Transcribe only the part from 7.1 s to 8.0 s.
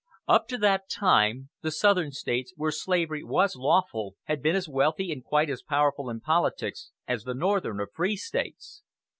the Northern or